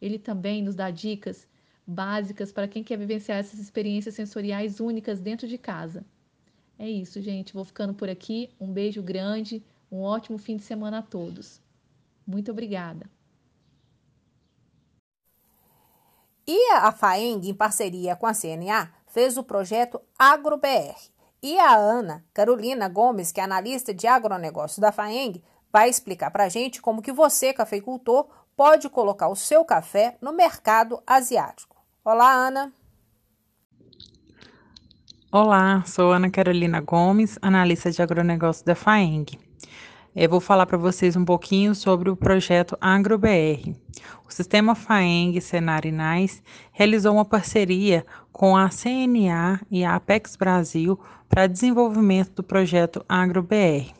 [0.00, 1.48] Ele também nos dá dicas
[1.86, 6.04] básicas para quem quer vivenciar essas experiências sensoriais únicas dentro de casa.
[6.78, 7.54] É isso, gente.
[7.54, 8.50] Vou ficando por aqui.
[8.60, 11.58] Um beijo grande, um ótimo fim de semana a todos.
[12.26, 13.10] Muito obrigada.
[16.46, 20.96] E a FAENG, em parceria com a CNA, fez o projeto AgroBR.
[21.42, 25.42] E a Ana Carolina Gomes, que é analista de agronegócio da FAENG,
[25.72, 30.32] vai explicar para a gente como que você, cafeicultor, pode colocar o seu café no
[30.32, 31.76] mercado asiático.
[32.04, 32.72] Olá, Ana.
[35.30, 39.38] Olá, sou Ana Carolina Gomes, analista de agronegócio da FAENG.
[40.14, 43.74] Eu vou falar para vocês um pouquinho sobre o projeto AgroBR.
[44.28, 51.00] O sistema FAENG Senar Inais realizou uma parceria com a CNA e a Apex Brasil
[51.30, 53.94] para desenvolvimento do projeto AgroBR.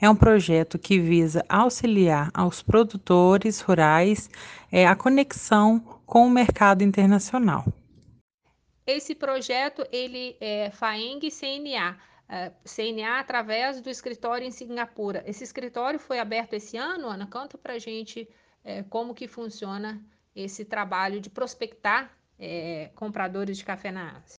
[0.00, 4.30] É um projeto que visa auxiliar aos produtores rurais
[4.72, 7.66] é, a conexão com o mercado internacional.
[8.86, 15.22] esse projeto ele é FAENG CNA, é, CNA através do escritório em Singapura.
[15.26, 17.26] Esse escritório foi aberto esse ano, Ana?
[17.26, 18.28] Conta para gente
[18.64, 20.02] é, como que funciona
[20.36, 24.38] esse trabalho de prospectar é, compradores de café na Ásia.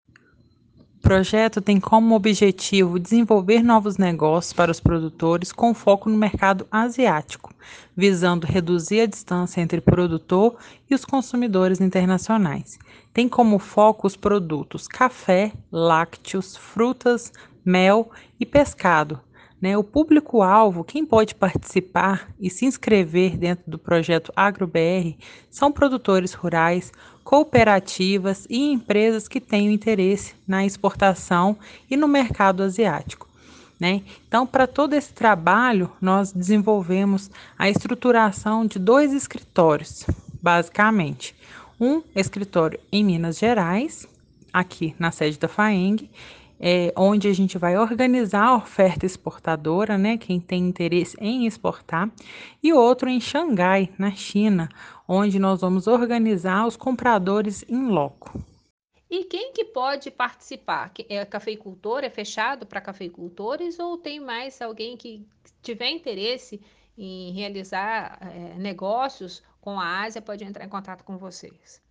[1.00, 6.68] O projeto tem como objetivo desenvolver novos negócios para os produtores com foco no mercado
[6.70, 7.54] asiático,
[7.96, 10.58] visando reduzir a distância entre o produtor
[10.90, 12.78] e os consumidores internacionais.
[13.14, 17.32] Tem como foco os produtos café, lácteos, frutas,
[17.70, 18.10] mel
[18.40, 19.20] e pescado.
[19.62, 19.78] Né?
[19.78, 25.18] O público-alvo, quem pode participar e se inscrever dentro do projeto AgroBR,
[25.52, 26.92] são produtores rurais,
[27.24, 31.58] cooperativas e empresas que tenham interesse na exportação
[31.90, 33.28] e no mercado asiático.
[33.80, 34.02] Né?
[34.28, 40.06] Então, para todo esse trabalho, nós desenvolvemos a estruturação de dois escritórios,
[40.42, 41.36] basicamente.
[41.80, 44.06] Um escritório em Minas Gerais,
[44.52, 46.10] aqui na sede da FAENG,
[46.60, 52.12] é, onde a gente vai organizar a oferta exportadora, né, quem tem interesse em exportar,
[52.62, 54.68] e outro em Xangai, na China,
[55.08, 58.44] onde nós vamos organizar os compradores em loco.
[59.10, 60.92] E quem que pode participar?
[61.10, 62.04] É cafeicultor?
[62.04, 65.26] É fechado para cafeicultores ou tem mais alguém que
[65.64, 66.62] tiver interesse
[66.96, 71.82] em realizar é, negócios com a Ásia pode entrar em contato com vocês?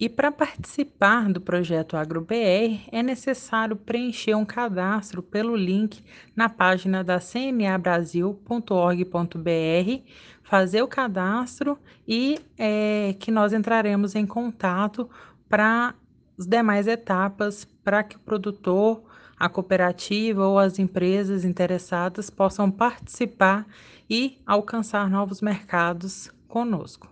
[0.00, 6.02] E para participar do projeto AgroBR é necessário preencher um cadastro pelo link
[6.34, 10.02] na página da cmabrasil.org.br,
[10.42, 11.78] fazer o cadastro
[12.08, 15.06] e é, que nós entraremos em contato
[15.46, 15.94] para
[16.38, 19.02] as demais etapas para que o produtor,
[19.38, 23.66] a cooperativa ou as empresas interessadas possam participar
[24.08, 27.10] e alcançar novos mercados conosco.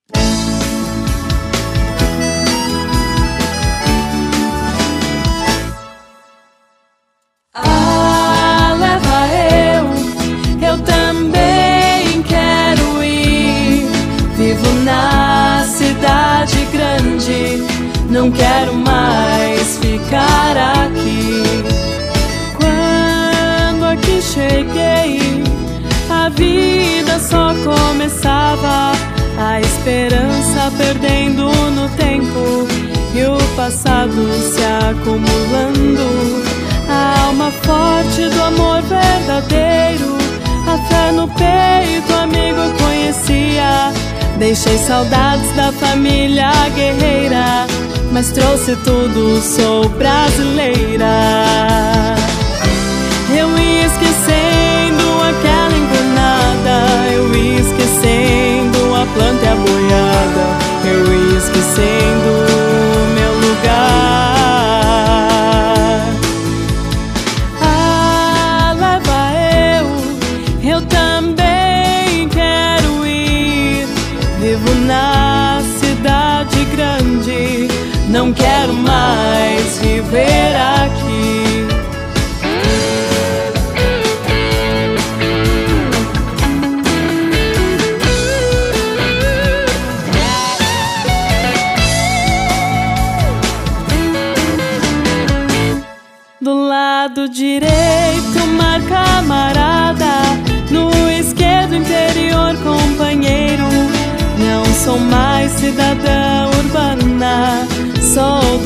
[18.21, 21.41] não quero mais ficar aqui.
[22.55, 25.43] Quando aqui cheguei,
[26.07, 28.90] a vida só começava,
[29.91, 32.65] esperança perdendo no tempo
[33.13, 36.41] e o passado se acumulando
[36.87, 40.17] a alma forte do amor verdadeiro.
[40.65, 43.91] A fé no peito, amigo conhecia.
[44.37, 47.67] Deixei saudades da família guerreira,
[48.13, 51.05] mas trouxe tudo, sou brasileira.
[53.37, 55.60] Eu ia esquecendo aquela
[57.61, 60.45] esquecendo a planta e a boiada,
[60.85, 62.80] eu ia esquecendo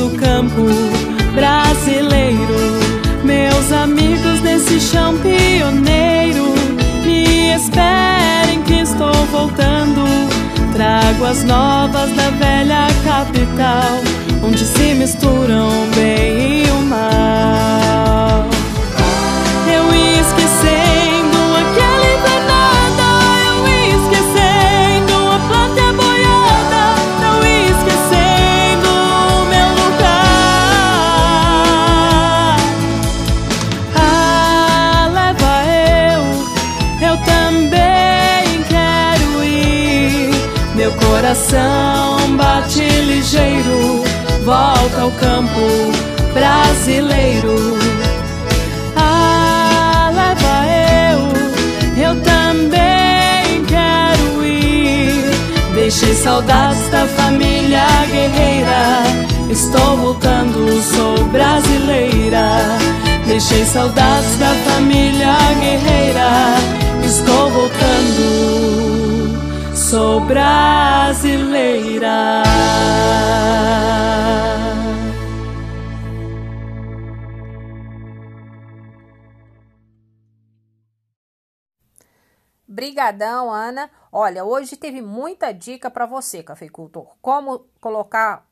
[0.06, 0.66] do campo
[1.34, 2.54] brasileiro.
[3.24, 6.54] Meus amigos nesse chão pioneiro,
[7.04, 10.04] me esperem que estou voltando.
[10.72, 14.00] Trago as novas da velha capital,
[14.44, 15.70] onde se misturam
[46.96, 47.56] brasileiro.
[48.96, 50.10] Ah,
[51.12, 51.18] eu,
[52.02, 55.30] eu também quero ir.
[55.74, 59.02] Deixei saudades da família guerreira.
[59.50, 62.78] Estou voltando, sou brasileira.
[63.26, 66.56] Deixei saudades da família guerreira.
[67.04, 68.66] Estou voltando
[69.74, 72.06] sou brasileira.
[83.06, 83.88] Brigadão, Ana.
[84.10, 87.14] Olha, hoje teve muita dica para você, cafeicultor.
[87.22, 88.44] Como colocar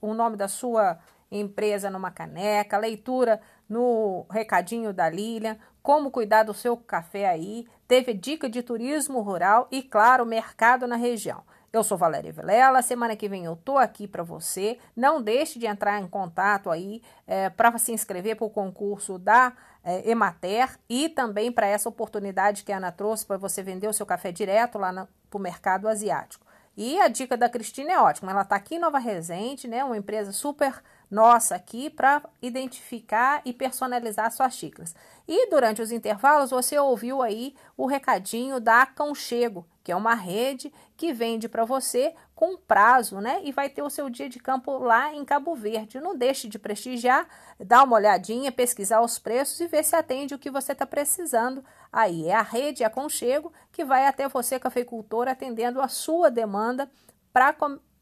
[0.00, 0.98] o nome da sua
[1.30, 8.12] empresa numa caneca, leitura no recadinho da Lilian, como cuidar do seu café aí, teve
[8.12, 11.44] dica de turismo rural e, claro, mercado na região.
[11.72, 14.76] Eu sou Valéria Vilela, semana que vem eu tô aqui para você.
[14.96, 19.52] Não deixe de entrar em contato aí é, para se inscrever para o concurso da
[19.84, 23.92] é, Emater e também para essa oportunidade que a Ana trouxe para você vender o
[23.92, 26.46] seu café direto lá para o mercado asiático.
[26.76, 28.30] E a dica da Cristina é ótima.
[28.30, 29.84] Ela está aqui em Nova Resende, né?
[29.84, 34.94] Uma empresa super nossa aqui para identificar e personalizar suas xícaras.
[35.26, 40.72] E durante os intervalos você ouviu aí o recadinho da Aconchego, que é uma rede
[40.96, 43.40] que vende para você com prazo, né?
[43.44, 46.00] E vai ter o seu dia de campo lá em Cabo Verde.
[46.00, 47.26] Não deixe de prestigiar,
[47.58, 51.64] dar uma olhadinha, pesquisar os preços e ver se atende o que você está precisando.
[51.92, 56.90] Aí é a rede Aconchego que vai até você, cafeicultor, atendendo a sua demanda
[57.32, 57.54] para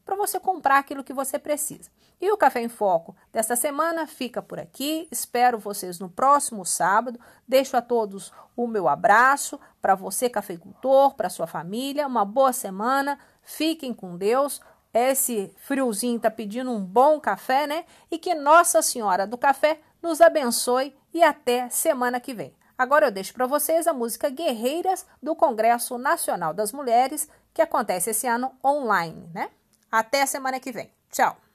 [0.09, 1.91] para você comprar aquilo que você precisa.
[2.19, 5.07] E o Café em Foco desta semana fica por aqui.
[5.11, 7.19] Espero vocês no próximo sábado.
[7.47, 12.07] Deixo a todos o meu abraço para você, cafeicultor, para sua família.
[12.07, 13.19] Uma boa semana.
[13.43, 14.59] Fiquem com Deus.
[14.91, 17.85] Esse friozinho está pedindo um bom café, né?
[18.09, 22.51] E que Nossa Senhora do Café nos abençoe e até semana que vem.
[22.75, 28.09] Agora eu deixo para vocês a música Guerreiras do Congresso Nacional das Mulheres, que acontece
[28.09, 29.51] esse ano online, né?
[29.91, 30.91] Até a semana que vem.
[31.11, 31.48] Tchau!